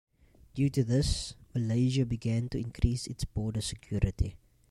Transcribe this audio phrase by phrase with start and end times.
[0.55, 4.35] Due to this, Malaysia began to increase its border security.